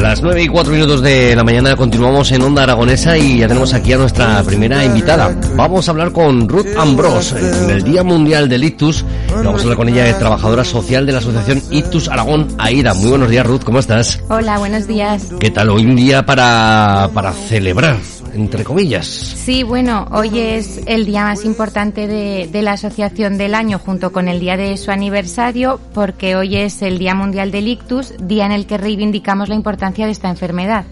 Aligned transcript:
Las 0.00 0.22
9 0.22 0.42
y 0.42 0.48
4 0.48 0.72
minutos 0.72 1.02
de 1.02 1.36
la 1.36 1.44
mañana 1.44 1.76
continuamos 1.76 2.30
en 2.32 2.42
Onda 2.42 2.64
Aragonesa 2.64 3.16
y 3.16 3.38
ya 3.38 3.46
tenemos 3.46 3.72
aquí 3.74 3.92
a 3.92 3.96
nuestra 3.96 4.42
primera 4.42 4.84
invitada. 4.84 5.34
Vamos 5.54 5.86
a 5.86 5.92
hablar 5.92 6.10
con 6.10 6.48
Ruth 6.48 6.66
Ambrós 6.76 7.32
en 7.32 7.70
el 7.70 7.84
Día 7.84 8.02
Mundial 8.02 8.48
del 8.48 8.64
Ictus. 8.64 9.04
Vamos 9.30 9.60
a 9.60 9.62
hablar 9.62 9.76
con 9.76 9.88
ella, 9.88 10.08
es 10.08 10.18
trabajadora 10.18 10.64
social 10.64 11.06
de 11.06 11.12
la 11.12 11.18
Asociación 11.18 11.62
Ictus 11.70 12.08
Aragón 12.08 12.48
AIDA. 12.58 12.92
Muy 12.94 13.10
buenos 13.10 13.30
días, 13.30 13.46
Ruth, 13.46 13.62
¿cómo 13.62 13.78
estás? 13.78 14.20
Hola, 14.28 14.58
buenos 14.58 14.88
días. 14.88 15.28
¿Qué 15.38 15.50
tal? 15.52 15.70
Hoy 15.70 15.86
un 15.86 15.94
día 15.94 16.26
para, 16.26 17.08
para 17.14 17.32
celebrar, 17.32 17.96
entre 18.34 18.64
comillas. 18.64 19.06
Sí, 19.06 19.62
bueno, 19.62 20.06
hoy 20.10 20.38
es 20.38 20.80
el 20.86 21.06
día 21.06 21.24
más 21.24 21.44
importante 21.44 22.06
de, 22.06 22.48
de 22.50 22.62
la 22.62 22.72
asociación 22.72 23.38
del 23.38 23.54
año 23.54 23.78
junto 23.78 24.12
con 24.12 24.28
el 24.28 24.40
día 24.40 24.56
de 24.56 24.76
su 24.76 24.90
aniversario 24.90 25.80
porque 25.94 26.36
hoy 26.36 26.56
es 26.56 26.82
el 26.82 26.98
Día 26.98 27.14
Mundial 27.14 27.50
del 27.50 27.68
Ictus, 27.68 28.14
día 28.18 28.46
en 28.46 28.52
el 28.52 28.66
que 28.66 28.78
reivindicamos 28.78 29.48
la 29.48 29.54
importancia 29.54 30.06
de 30.06 30.12
esta 30.12 30.28
enfermedad. 30.28 30.84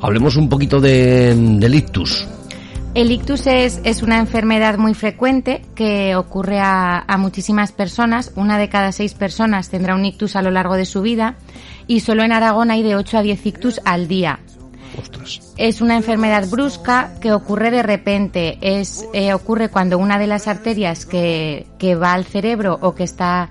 Hablemos 0.00 0.36
un 0.36 0.48
poquito 0.48 0.80
de, 0.80 1.34
del 1.34 1.74
ictus. 1.74 2.26
El 2.92 3.12
ictus 3.12 3.46
es, 3.46 3.80
es 3.84 4.02
una 4.02 4.18
enfermedad 4.18 4.76
muy 4.76 4.94
frecuente 4.94 5.62
que 5.76 6.16
ocurre 6.16 6.58
a, 6.58 7.04
a 7.06 7.16
muchísimas 7.18 7.70
personas. 7.70 8.32
Una 8.34 8.58
de 8.58 8.68
cada 8.68 8.90
seis 8.90 9.14
personas 9.14 9.68
tendrá 9.68 9.94
un 9.94 10.04
ictus 10.04 10.34
a 10.34 10.42
lo 10.42 10.50
largo 10.50 10.74
de 10.74 10.86
su 10.86 11.00
vida 11.00 11.36
y 11.86 12.00
solo 12.00 12.24
en 12.24 12.32
Aragón 12.32 12.70
hay 12.70 12.82
de 12.82 12.96
8 12.96 13.18
a 13.18 13.22
10 13.22 13.46
ictus 13.46 13.80
al 13.84 14.08
día. 14.08 14.40
Es 15.56 15.80
una 15.80 15.96
enfermedad 15.96 16.48
brusca 16.48 17.14
que 17.20 17.32
ocurre 17.32 17.70
de 17.70 17.82
repente. 17.82 18.58
Es, 18.60 19.06
eh, 19.12 19.34
ocurre 19.34 19.68
cuando 19.68 19.98
una 19.98 20.18
de 20.18 20.26
las 20.26 20.48
arterias 20.48 21.06
que, 21.06 21.66
que 21.78 21.94
va 21.94 22.12
al 22.12 22.24
cerebro 22.24 22.78
o 22.80 22.94
que 22.94 23.04
está 23.04 23.50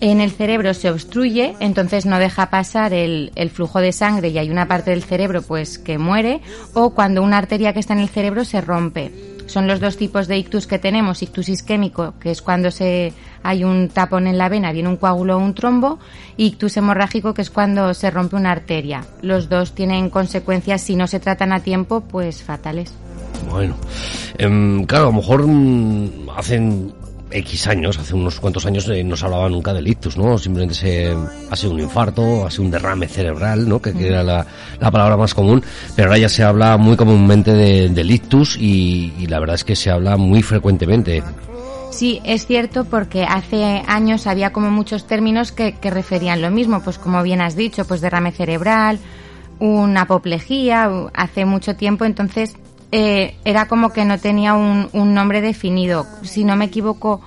en 0.00 0.20
el 0.20 0.32
cerebro 0.32 0.74
se 0.74 0.90
obstruye, 0.90 1.54
entonces 1.60 2.06
no 2.06 2.18
deja 2.18 2.50
pasar 2.50 2.92
el, 2.92 3.30
el 3.36 3.50
flujo 3.50 3.80
de 3.80 3.92
sangre 3.92 4.30
y 4.30 4.38
hay 4.38 4.50
una 4.50 4.66
parte 4.66 4.90
del 4.90 5.04
cerebro 5.04 5.42
pues 5.42 5.78
que 5.78 5.96
muere, 5.96 6.40
o 6.74 6.90
cuando 6.90 7.22
una 7.22 7.38
arteria 7.38 7.72
que 7.72 7.78
está 7.78 7.92
en 7.92 8.00
el 8.00 8.08
cerebro 8.08 8.44
se 8.44 8.60
rompe. 8.60 9.31
Son 9.46 9.66
los 9.66 9.80
dos 9.80 9.96
tipos 9.96 10.28
de 10.28 10.38
ictus 10.38 10.66
que 10.66 10.78
tenemos, 10.78 11.22
ictus 11.22 11.48
isquémico, 11.48 12.14
que 12.20 12.30
es 12.30 12.42
cuando 12.42 12.70
se 12.70 13.12
hay 13.42 13.64
un 13.64 13.88
tapón 13.88 14.26
en 14.26 14.38
la 14.38 14.48
vena, 14.48 14.72
viene 14.72 14.88
un 14.88 14.96
coágulo 14.96 15.36
o 15.36 15.40
un 15.40 15.54
trombo, 15.54 15.98
y 16.36 16.46
ictus 16.46 16.76
hemorrágico, 16.76 17.34
que 17.34 17.42
es 17.42 17.50
cuando 17.50 17.92
se 17.94 18.10
rompe 18.10 18.36
una 18.36 18.52
arteria. 18.52 19.04
Los 19.20 19.48
dos 19.48 19.74
tienen 19.74 20.10
consecuencias, 20.10 20.80
si 20.80 20.96
no 20.96 21.06
se 21.06 21.20
tratan 21.20 21.52
a 21.52 21.60
tiempo, 21.60 22.02
pues 22.02 22.42
fatales. 22.42 22.94
Bueno, 23.50 23.74
em, 24.38 24.84
claro, 24.84 25.06
a 25.06 25.10
lo 25.10 25.16
mejor 25.16 25.46
mm, 25.46 26.30
hacen 26.36 26.92
X 27.32 27.66
años, 27.66 27.98
hace 27.98 28.14
unos 28.14 28.38
cuantos 28.40 28.66
años 28.66 28.88
eh, 28.88 29.02
no 29.04 29.16
se 29.16 29.24
hablaba 29.24 29.48
nunca 29.48 29.72
del 29.72 29.88
ictus, 29.88 30.16
¿no? 30.16 30.38
Simplemente 30.38 30.74
se 30.74 31.14
ha 31.50 31.56
sido 31.56 31.72
un 31.72 31.80
infarto, 31.80 32.46
ha 32.46 32.50
sido 32.50 32.64
un 32.64 32.70
derrame 32.70 33.08
cerebral, 33.08 33.68
¿no? 33.68 33.80
Que, 33.80 33.90
era 34.06 34.22
la, 34.22 34.46
la 34.80 34.90
palabra 34.90 35.16
más 35.16 35.34
común, 35.34 35.62
pero 35.96 36.08
ahora 36.08 36.18
ya 36.18 36.28
se 36.28 36.42
habla 36.42 36.76
muy 36.76 36.96
comúnmente 36.96 37.52
de- 37.52 37.88
del 37.88 38.10
y, 38.58 39.26
la 39.26 39.40
verdad 39.40 39.54
es 39.54 39.64
que 39.64 39.76
se 39.76 39.90
habla 39.90 40.16
muy 40.16 40.42
frecuentemente. 40.42 41.22
Sí, 41.90 42.20
es 42.24 42.46
cierto 42.46 42.84
porque 42.84 43.24
hace 43.24 43.82
años 43.86 44.26
había 44.26 44.52
como 44.52 44.70
muchos 44.70 45.06
términos 45.06 45.52
que, 45.52 45.74
que 45.74 45.90
referían 45.90 46.40
lo 46.40 46.50
mismo, 46.50 46.82
pues 46.82 46.98
como 46.98 47.22
bien 47.22 47.40
has 47.40 47.54
dicho, 47.56 47.84
pues 47.84 48.00
derrame 48.00 48.32
cerebral, 48.32 48.98
una 49.58 50.02
apoplejía, 50.02 50.90
hace 51.14 51.44
mucho 51.44 51.76
tiempo, 51.76 52.04
entonces 52.04 52.54
eh, 52.92 53.34
era 53.44 53.66
como 53.66 53.92
que 53.92 54.04
no 54.04 54.18
tenía 54.18 54.54
un, 54.54 54.88
un 54.92 55.14
nombre 55.14 55.40
definido. 55.40 56.06
Si 56.22 56.44
no 56.44 56.54
me 56.56 56.66
equivoco, 56.66 57.20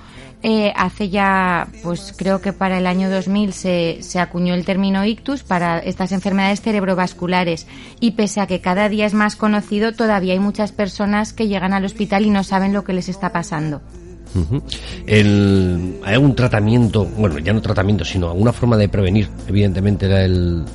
eh, 0.43 0.71
hace 0.75 1.09
ya, 1.09 1.67
pues 1.83 2.13
creo 2.15 2.39
que 2.39 2.53
para 2.53 2.77
el 2.77 2.85
año 2.85 3.09
2000 3.09 3.51
se, 3.51 3.97
se 4.01 4.19
acuñó 4.19 4.53
el 4.53 4.63
término 4.63 5.03
ictus 5.03 5.41
para 5.43 5.79
estas 5.79 6.11
enfermedades 6.11 6.61
cerebrovasculares 6.61 7.65
y 7.99 8.11
pese 8.11 8.41
a 8.41 8.45
que 8.47 8.61
cada 8.61 8.87
día 8.87 9.07
es 9.07 9.15
más 9.15 9.35
conocido, 9.35 9.93
todavía 9.93 10.33
hay 10.33 10.39
muchas 10.39 10.71
personas 10.71 11.33
que 11.33 11.47
llegan 11.47 11.73
al 11.73 11.83
hospital 11.85 12.25
y 12.25 12.29
no 12.29 12.43
saben 12.43 12.73
lo 12.73 12.83
que 12.83 12.93
les 12.93 13.09
está 13.09 13.31
pasando. 13.31 13.81
¿Hay 15.07 16.13
algún 16.13 16.35
tratamiento, 16.35 17.05
bueno, 17.05 17.39
ya 17.39 17.53
no 17.53 17.61
tratamiento, 17.61 18.03
sino 18.05 18.29
alguna 18.29 18.53
forma 18.53 18.77
de 18.77 18.89
prevenir, 18.89 19.29
evidentemente, 19.47 20.07
la, 20.07 20.23
el- 20.25 20.65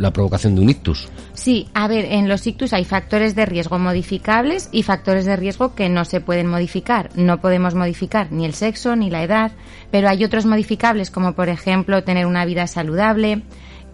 la 0.00 0.12
provocación 0.12 0.54
de 0.54 0.62
un 0.62 0.70
ictus? 0.70 1.08
Sí, 1.34 1.68
a 1.74 1.86
ver, 1.86 2.06
en 2.06 2.28
los 2.28 2.46
ictus 2.46 2.72
hay 2.72 2.84
factores 2.84 3.34
de 3.34 3.46
riesgo 3.46 3.78
modificables 3.78 4.68
y 4.72 4.82
factores 4.82 5.26
de 5.26 5.36
riesgo 5.36 5.74
que 5.74 5.88
no 5.88 6.04
se 6.04 6.20
pueden 6.20 6.46
modificar. 6.46 7.10
No 7.14 7.40
podemos 7.40 7.74
modificar 7.74 8.32
ni 8.32 8.46
el 8.46 8.54
sexo 8.54 8.96
ni 8.96 9.10
la 9.10 9.22
edad, 9.22 9.52
pero 9.90 10.08
hay 10.08 10.24
otros 10.24 10.46
modificables 10.46 11.10
como 11.10 11.34
por 11.34 11.48
ejemplo 11.48 12.02
tener 12.02 12.26
una 12.26 12.44
vida 12.44 12.66
saludable. 12.66 13.42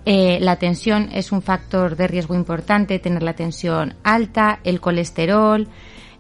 eh, 0.09 0.39
la 0.41 0.55
tensión 0.55 1.09
es 1.12 1.33
un 1.33 1.43
factor 1.43 1.97
de 1.97 2.06
riesgo 2.06 2.37
importante, 2.37 3.00
tener 3.00 3.25
la 3.25 3.34
tensión 3.34 3.95
alta, 4.05 4.61
el 4.62 4.81
colesterol, 4.81 5.66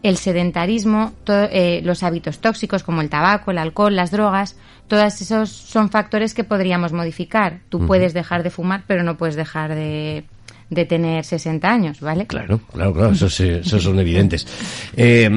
el 0.08 0.18
sedentarismo, 0.18 1.12
eh, 1.26 1.80
los 1.82 2.04
hábitos 2.04 2.38
tóxicos 2.38 2.84
como 2.84 3.00
el 3.00 3.10
tabaco, 3.10 3.50
el 3.50 3.58
alcohol, 3.58 3.96
las 3.96 4.12
drogas, 4.12 4.56
todos 4.86 5.20
esos 5.20 5.50
son 5.50 5.90
factores 5.90 6.32
que 6.32 6.44
podríamos 6.44 6.92
modificar. 6.92 7.58
Tú 7.68 7.86
puedes 7.86 8.14
dejar 8.14 8.44
de 8.44 8.50
fumar, 8.50 8.84
pero 8.86 9.02
no 9.02 9.16
puedes 9.16 9.34
dejar 9.34 9.74
de, 9.74 10.24
de 10.68 10.84
tener 10.84 11.24
60 11.24 11.68
años, 11.70 12.00
¿vale? 12.00 12.26
Claro, 12.26 12.60
claro, 12.72 12.92
claro, 12.92 13.12
esos, 13.12 13.34
sí- 13.34 13.48
esos 13.48 13.82
son 13.82 13.98
evidentes. 14.00 14.46
Eh, 14.98 15.28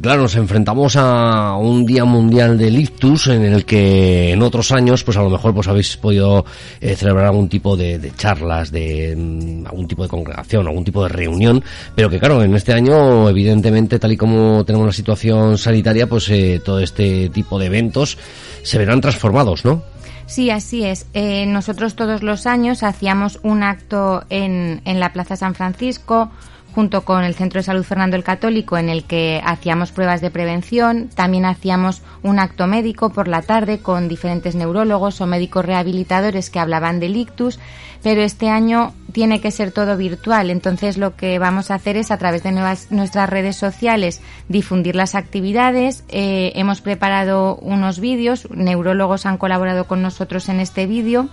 claro, 0.00 0.22
nos 0.22 0.34
enfrentamos 0.36 0.96
a 0.96 1.56
un 1.56 1.84
Día 1.84 2.06
Mundial 2.06 2.56
del 2.56 2.78
Ictus 2.78 3.26
en 3.26 3.44
el 3.44 3.66
que 3.66 4.32
en 4.32 4.40
otros 4.42 4.72
años, 4.72 5.04
pues 5.04 5.18
a 5.18 5.22
lo 5.22 5.28
mejor 5.28 5.52
pues 5.54 5.68
habéis 5.68 5.96
podido 5.98 6.46
eh, 6.80 6.96
celebrar 6.96 7.26
algún 7.26 7.48
tipo 7.50 7.76
de, 7.76 7.98
de 7.98 8.12
charlas, 8.16 8.70
de 8.72 9.14
mm, 9.14 9.66
algún 9.66 9.86
tipo 9.86 10.02
de 10.04 10.08
congregación, 10.08 10.66
algún 10.66 10.84
tipo 10.84 11.02
de 11.02 11.10
reunión, 11.10 11.62
pero 11.94 12.08
que 12.08 12.18
claro, 12.18 12.42
en 12.42 12.54
este 12.54 12.72
año, 12.72 13.28
evidentemente, 13.28 13.98
tal 13.98 14.12
y 14.12 14.16
como 14.16 14.64
tenemos 14.64 14.86
la 14.86 14.92
situación 14.92 15.58
sanitaria, 15.58 16.08
pues 16.08 16.30
eh, 16.30 16.62
todo 16.64 16.80
este 16.80 17.28
tipo 17.28 17.58
de 17.58 17.66
eventos 17.66 18.16
se 18.62 18.78
verán 18.78 19.02
transformados, 19.02 19.66
¿no? 19.66 19.82
Sí, 20.26 20.50
así 20.50 20.84
es. 20.84 21.06
Eh, 21.14 21.46
nosotros 21.46 21.96
todos 21.96 22.22
los 22.22 22.46
años 22.46 22.82
hacíamos 22.82 23.38
un 23.42 23.62
acto 23.62 24.24
en, 24.30 24.80
en 24.84 25.00
la 25.00 25.12
Plaza 25.12 25.36
San 25.36 25.54
Francisco 25.54 26.30
junto 26.74 27.04
con 27.04 27.22
el 27.22 27.34
Centro 27.34 27.60
de 27.60 27.64
Salud 27.64 27.84
Fernando 27.84 28.16
el 28.16 28.24
Católico 28.24 28.76
en 28.76 28.88
el 28.88 29.04
que 29.04 29.40
hacíamos 29.44 29.92
pruebas 29.92 30.20
de 30.20 30.30
prevención, 30.30 31.08
también 31.14 31.44
hacíamos 31.44 32.02
un 32.22 32.40
acto 32.40 32.66
médico 32.66 33.10
por 33.10 33.28
la 33.28 33.42
tarde 33.42 33.78
con 33.78 34.08
diferentes 34.08 34.56
neurólogos 34.56 35.20
o 35.20 35.26
médicos 35.26 35.64
rehabilitadores 35.64 36.50
que 36.50 36.58
hablaban 36.58 36.98
del 36.98 37.16
ictus, 37.16 37.60
pero 38.02 38.22
este 38.22 38.48
año 38.48 38.92
tiene 39.14 39.40
que 39.40 39.52
ser 39.52 39.70
todo 39.70 39.96
virtual, 39.96 40.50
entonces 40.50 40.98
lo 40.98 41.14
que 41.14 41.38
vamos 41.38 41.70
a 41.70 41.76
hacer 41.76 41.96
es 41.96 42.10
a 42.10 42.18
través 42.18 42.42
de 42.42 42.50
nuestras 42.50 43.30
redes 43.30 43.54
sociales 43.54 44.20
difundir 44.48 44.96
las 44.96 45.14
actividades, 45.14 46.02
eh, 46.08 46.50
hemos 46.56 46.80
preparado 46.80 47.54
unos 47.58 48.00
vídeos, 48.00 48.50
neurólogos 48.50 49.24
han 49.24 49.38
colaborado 49.38 49.86
con 49.86 50.02
nosotros 50.02 50.48
en 50.48 50.58
este 50.58 50.86
vídeo. 50.86 51.28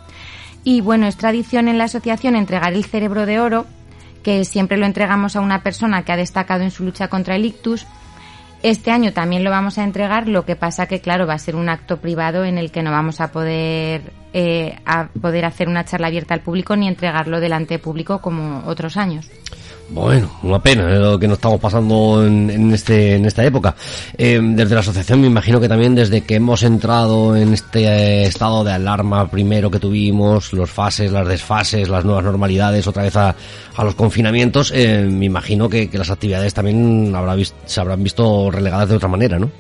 Y 0.64 0.82
bueno, 0.82 1.08
es 1.08 1.18
tradición 1.18 1.68
en 1.68 1.80
la 1.80 1.86
asociación 1.86 2.36
entregar 2.36 2.72
el 2.74 2.86
cerebro 2.86 3.26
de 3.26 3.40
oro 3.40 3.66
que 4.22 4.46
siempre 4.46 4.78
lo 4.78 4.86
entregamos 4.86 5.36
a 5.36 5.42
una 5.42 5.64
persona 5.64 6.06
que 6.06 6.12
ha 6.12 6.18
destacado 6.18 6.62
en 6.62 6.70
su 6.70 6.84
lucha 6.84 7.08
contra 7.08 7.36
el 7.36 7.46
ictus. 7.46 7.88
Este 8.64 8.92
año 8.92 9.12
también 9.12 9.44
lo 9.44 9.50
vamos 9.50 9.80
a 9.80 9.84
entregar, 9.84 10.28
lo 10.28 10.46
que 10.46 10.56
pasa 10.56 10.86
que, 10.86 11.02
claro, 11.02 11.26
va 11.26 11.34
a 11.34 11.40
ser 11.40 11.56
un 11.56 11.68
acto 11.68 11.98
privado 11.98 12.46
en 12.46 12.60
el 12.60 12.72
que 12.72 12.84
no 12.84 12.92
vamos 12.92 13.20
a 13.20 13.32
poder, 13.32 14.14
eh, 14.34 14.78
a 14.86 15.08
poder 15.08 15.46
hacer 15.46 15.68
una 15.68 15.84
charla 15.84 16.08
abierta 16.08 16.36
al 16.36 16.42
público 16.42 16.76
ni 16.76 16.88
entregarlo 16.88 17.40
delante 17.40 17.80
público 17.80 18.22
como 18.22 18.64
otros 18.68 18.98
años. 18.98 19.32
Bueno, 19.94 20.32
una 20.44 20.60
pena 20.60 20.90
eh, 20.90 21.00
lo 21.00 21.20
que 21.20 21.28
nos 21.28 21.38
estamos 21.38 21.60
pasando 21.60 22.26
en, 22.26 22.50
en 22.50 22.74
este, 22.74 23.16
en 23.16 23.26
esta 23.26 23.44
época. 23.44 23.76
Eh, 24.18 24.40
desde 24.42 24.74
la 24.74 24.80
asociación 24.80 25.20
me 25.20 25.28
imagino 25.28 25.60
que 25.60 25.68
también 25.68 25.96
desde 25.96 26.22
que 26.22 26.36
hemos 26.36 26.64
entrado 26.64 27.36
en 27.36 27.54
este 27.54 27.84
eh, 27.84 28.24
estado 28.24 28.64
de 28.64 28.72
alarma 28.72 29.30
primero 29.30 29.70
que 29.70 29.80
tuvimos, 29.80 30.54
los 30.54 30.72
fases, 30.72 31.12
las 31.12 31.28
desfases, 31.28 31.90
las 31.90 32.06
nuevas 32.06 32.24
normalidades, 32.24 32.88
otra 32.88 33.04
vez 33.04 33.18
a, 33.18 33.36
a 33.76 33.84
los 33.84 33.96
confinamientos, 33.96 34.72
eh, 34.74 35.06
me 35.12 35.26
imagino 35.26 35.68
que, 35.68 35.90
que 35.90 35.98
las 35.98 36.10
actividades 36.10 36.54
también 36.54 37.14
habrá 37.14 37.36
se 37.66 37.82
habrán 37.82 38.02
visto 38.02 38.50
relegadas 38.50 38.88
de 38.88 38.96
otra 38.96 39.10
manera, 39.10 39.40
¿no? 39.40 39.52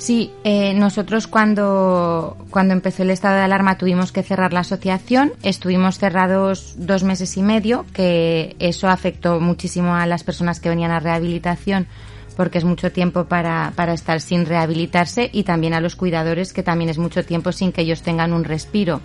Sí, 0.00 0.32
eh, 0.44 0.72
nosotros 0.72 1.26
cuando, 1.26 2.38
cuando 2.48 2.72
empezó 2.72 3.02
el 3.02 3.10
estado 3.10 3.36
de 3.36 3.42
alarma 3.42 3.76
tuvimos 3.76 4.12
que 4.12 4.22
cerrar 4.22 4.54
la 4.54 4.60
asociación, 4.60 5.34
estuvimos 5.42 5.98
cerrados 5.98 6.72
dos 6.78 7.02
meses 7.02 7.36
y 7.36 7.42
medio, 7.42 7.84
que 7.92 8.56
eso 8.60 8.88
afectó 8.88 9.40
muchísimo 9.40 9.94
a 9.94 10.06
las 10.06 10.24
personas 10.24 10.58
que 10.58 10.70
venían 10.70 10.90
a 10.90 11.00
rehabilitación 11.00 11.86
porque 12.34 12.56
es 12.56 12.64
mucho 12.64 12.90
tiempo 12.90 13.26
para, 13.26 13.74
para 13.76 13.92
estar 13.92 14.22
sin 14.22 14.46
rehabilitarse 14.46 15.28
y 15.30 15.42
también 15.42 15.74
a 15.74 15.82
los 15.82 15.96
cuidadores 15.96 16.54
que 16.54 16.62
también 16.62 16.88
es 16.88 16.96
mucho 16.96 17.22
tiempo 17.22 17.52
sin 17.52 17.70
que 17.70 17.82
ellos 17.82 18.00
tengan 18.00 18.32
un 18.32 18.44
respiro. 18.44 19.02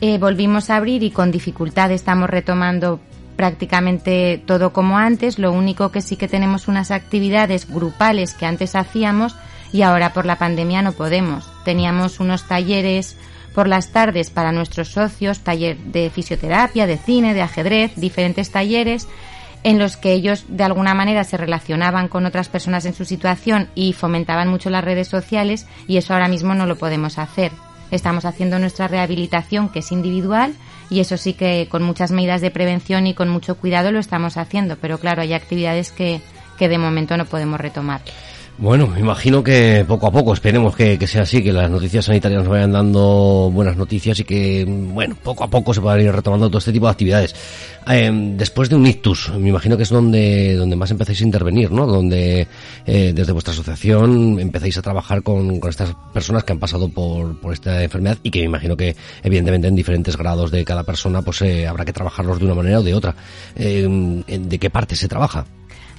Eh, 0.00 0.16
volvimos 0.16 0.70
a 0.70 0.76
abrir 0.76 1.02
y 1.02 1.10
con 1.10 1.30
dificultad 1.32 1.90
estamos 1.92 2.30
retomando 2.30 2.98
prácticamente 3.36 4.42
todo 4.46 4.72
como 4.72 4.96
antes. 4.96 5.38
Lo 5.38 5.52
único 5.52 5.90
que 5.92 6.00
sí 6.00 6.16
que 6.16 6.28
tenemos 6.28 6.66
unas 6.66 6.90
actividades 6.90 7.68
grupales 7.70 8.32
que 8.32 8.46
antes 8.46 8.74
hacíamos 8.74 9.36
y 9.74 9.82
ahora 9.82 10.12
por 10.12 10.24
la 10.24 10.38
pandemia 10.38 10.82
no 10.82 10.92
podemos. 10.92 11.50
Teníamos 11.64 12.20
unos 12.20 12.46
talleres 12.46 13.16
por 13.56 13.66
las 13.66 13.90
tardes 13.90 14.30
para 14.30 14.52
nuestros 14.52 14.90
socios, 14.92 15.40
taller 15.40 15.76
de 15.78 16.10
fisioterapia, 16.10 16.86
de 16.86 16.96
cine, 16.96 17.34
de 17.34 17.42
ajedrez, 17.42 17.90
diferentes 17.96 18.52
talleres 18.52 19.08
en 19.64 19.80
los 19.80 19.96
que 19.96 20.12
ellos 20.12 20.44
de 20.46 20.62
alguna 20.62 20.94
manera 20.94 21.24
se 21.24 21.36
relacionaban 21.36 22.06
con 22.06 22.24
otras 22.24 22.48
personas 22.48 22.84
en 22.84 22.94
su 22.94 23.04
situación 23.04 23.68
y 23.74 23.94
fomentaban 23.94 24.48
mucho 24.48 24.70
las 24.70 24.84
redes 24.84 25.08
sociales 25.08 25.66
y 25.88 25.96
eso 25.96 26.14
ahora 26.14 26.28
mismo 26.28 26.54
no 26.54 26.66
lo 26.66 26.76
podemos 26.76 27.18
hacer. 27.18 27.50
Estamos 27.90 28.26
haciendo 28.26 28.60
nuestra 28.60 28.86
rehabilitación 28.86 29.70
que 29.70 29.80
es 29.80 29.90
individual 29.90 30.54
y 30.88 31.00
eso 31.00 31.16
sí 31.16 31.32
que 31.32 31.66
con 31.68 31.82
muchas 31.82 32.12
medidas 32.12 32.42
de 32.42 32.52
prevención 32.52 33.08
y 33.08 33.14
con 33.14 33.28
mucho 33.28 33.56
cuidado 33.56 33.90
lo 33.90 33.98
estamos 33.98 34.36
haciendo, 34.36 34.76
pero 34.76 34.98
claro, 34.98 35.22
hay 35.22 35.32
actividades 35.32 35.90
que, 35.90 36.20
que 36.58 36.68
de 36.68 36.78
momento 36.78 37.16
no 37.16 37.24
podemos 37.24 37.60
retomar. 37.60 38.02
Bueno, 38.56 38.86
me 38.86 39.00
imagino 39.00 39.42
que 39.42 39.84
poco 39.86 40.06
a 40.06 40.12
poco, 40.12 40.32
esperemos 40.32 40.76
que, 40.76 40.96
que 40.96 41.08
sea 41.08 41.22
así, 41.22 41.42
que 41.42 41.52
las 41.52 41.68
noticias 41.68 42.04
sanitarias 42.04 42.42
nos 42.42 42.48
vayan 42.48 42.70
dando 42.70 43.50
buenas 43.52 43.76
noticias 43.76 44.20
y 44.20 44.24
que, 44.24 44.64
bueno, 44.64 45.16
poco 45.20 45.42
a 45.42 45.48
poco 45.48 45.74
se 45.74 45.80
puedan 45.80 46.00
ir 46.00 46.12
retomando 46.12 46.48
todo 46.48 46.58
este 46.58 46.72
tipo 46.72 46.86
de 46.86 46.92
actividades. 46.92 47.34
Eh, 47.90 48.12
después 48.36 48.68
de 48.68 48.76
un 48.76 48.86
ictus, 48.86 49.32
me 49.36 49.48
imagino 49.48 49.76
que 49.76 49.82
es 49.82 49.88
donde, 49.88 50.54
donde 50.54 50.76
más 50.76 50.88
empezáis 50.92 51.20
a 51.20 51.24
intervenir, 51.24 51.72
¿no? 51.72 51.84
Donde 51.84 52.46
eh, 52.86 53.12
desde 53.12 53.32
vuestra 53.32 53.52
asociación 53.52 54.38
empezáis 54.38 54.78
a 54.78 54.82
trabajar 54.82 55.24
con, 55.24 55.58
con 55.58 55.68
estas 55.68 55.92
personas 56.12 56.44
que 56.44 56.52
han 56.52 56.60
pasado 56.60 56.88
por, 56.88 57.40
por 57.40 57.52
esta 57.52 57.82
enfermedad 57.82 58.18
y 58.22 58.30
que 58.30 58.38
me 58.38 58.46
imagino 58.46 58.76
que, 58.76 58.94
evidentemente, 59.24 59.66
en 59.66 59.74
diferentes 59.74 60.16
grados 60.16 60.52
de 60.52 60.64
cada 60.64 60.84
persona, 60.84 61.22
pues 61.22 61.42
eh, 61.42 61.66
habrá 61.66 61.84
que 61.84 61.92
trabajarlos 61.92 62.38
de 62.38 62.44
una 62.44 62.54
manera 62.54 62.78
o 62.78 62.82
de 62.84 62.94
otra. 62.94 63.16
Eh, 63.56 64.22
¿De 64.28 64.58
qué 64.60 64.70
parte 64.70 64.94
se 64.94 65.08
trabaja? 65.08 65.44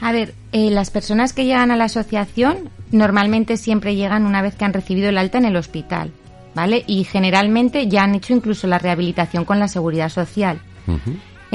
A 0.02 0.12
ver, 0.12 0.34
eh, 0.52 0.70
las 0.72 0.92
personas 0.92 1.34
que 1.34 1.46
llegan 1.46 1.72
a 1.72 1.76
la 1.76 1.86
asociación 1.86 2.70
normalmente 2.92 3.58
siempre 3.58 3.96
llegan 3.96 4.26
una 4.26 4.42
vez 4.42 4.56
que 4.56 4.66
han 4.66 4.74
recibido 4.74 5.10
el 5.10 5.18
alta 5.18 5.38
en 5.38 5.46
el 5.46 5.56
hospital, 5.56 6.12
¿vale? 6.54 6.84
Y 6.88 7.04
generalmente 7.06 7.88
ya 7.88 8.04
han 8.04 8.16
hecho 8.16 8.34
incluso 8.34 8.68
la 8.68 8.78
rehabilitación 8.78 9.46
con 9.46 9.60
la 9.60 9.68
seguridad 9.68 10.10
social. 10.10 10.60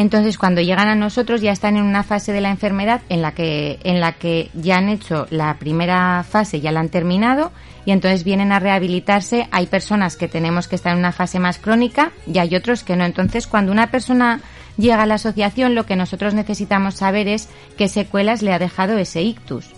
Entonces, 0.01 0.39
cuando 0.39 0.63
llegan 0.63 0.89
a 0.89 0.95
nosotros 0.95 1.43
ya 1.43 1.53
están 1.53 1.77
en 1.77 1.83
una 1.83 2.03
fase 2.03 2.33
de 2.33 2.41
la 2.41 2.49
enfermedad 2.49 3.03
en 3.11 3.21
la 3.21 3.33
que 3.33 3.79
en 3.85 4.01
la 4.01 4.13
que 4.13 4.49
ya 4.55 4.79
han 4.79 4.89
hecho 4.89 5.27
la 5.29 5.59
primera 5.59 6.25
fase, 6.27 6.63
ya 6.63 6.73
la 6.73 6.81
han 6.81 6.89
terminado 6.89 7.53
y 7.85 7.91
entonces 7.91 8.25
vienen 8.25 8.51
a 8.51 8.61
rehabilitarse. 8.61 9.47
Hay 9.51 9.67
personas 9.67 10.17
que 10.17 10.27
tenemos 10.27 10.69
que 10.69 10.77
estar 10.77 10.95
en 10.95 11.01
una 11.01 11.13
fase 11.13 11.39
más 11.39 11.59
crónica 11.59 12.13
y 12.27 12.39
hay 12.39 12.57
otros 12.57 12.83
que 12.83 12.97
no. 12.97 13.05
Entonces, 13.05 13.47
cuando 13.47 13.73
una 13.73 13.91
persona 13.91 14.41
llega 14.79 15.03
a 15.03 15.07
la 15.07 15.17
asociación, 15.17 15.75
lo 15.75 15.85
que 15.85 15.97
nosotros 15.97 16.33
necesitamos 16.33 16.95
saber 16.95 17.29
es 17.29 17.51
qué 17.77 17.87
secuelas 17.87 18.41
le 18.41 18.55
ha 18.55 18.59
dejado 18.59 18.97
ese 18.97 19.21
ictus. 19.21 19.69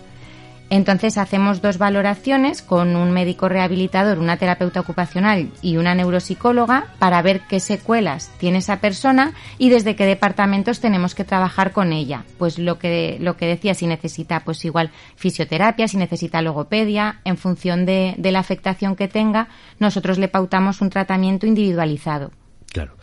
Entonces 0.73 1.19
hacemos 1.19 1.61
dos 1.61 1.77
valoraciones 1.77 2.63
con 2.63 2.97
un 2.97 3.11
médico 3.11 3.47
rehabilitador, 3.47 4.19
una 4.19 4.39
terapeuta 4.39 4.81
ocupacional 4.81 5.51
y 5.61 5.77
una 5.77 5.95
neuropsicóloga 5.95 6.87
para 6.99 7.21
ver 7.21 7.43
qué 7.47 7.61
secuelas 7.61 8.33
tiene 8.39 8.57
esa 8.57 8.81
persona 8.81 9.35
y 9.59 9.69
desde 9.69 9.97
qué 9.97 10.07
departamentos 10.07 10.81
tenemos 10.81 11.15
que 11.15 11.25
trabajar 11.25 11.73
con 11.73 11.93
ella. 11.93 12.25
Pues 12.39 12.59
lo 12.59 12.79
que, 12.79 13.19
lo 13.21 13.37
que 13.37 13.45
decía, 13.49 13.75
si 13.75 13.87
necesita 13.87 14.41
pues 14.41 14.65
igual 14.65 14.91
fisioterapia, 15.15 15.89
si 15.89 15.99
necesita 15.99 16.41
logopedia, 16.41 17.21
en 17.25 17.37
función 17.37 17.85
de, 17.85 18.17
la 18.19 18.39
afectación 18.39 18.97
que 18.97 19.09
tenga, 19.09 19.49
nosotros 19.79 20.17
le 20.17 20.29
pautamos 20.29 20.81
un 20.81 20.89
tratamiento 20.89 21.47
individualizado. 21.47 22.31
Claro. 22.73 22.97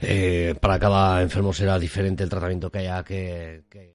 Eh, 0.00 0.56
para 0.60 0.80
cada 0.80 1.22
enfermo 1.22 1.52
será 1.52 1.78
diferente 1.78 2.24
el 2.24 2.28
tratamiento 2.28 2.72
que 2.72 2.78
haya 2.80 3.04
que... 3.04 3.62
que... 3.70 3.94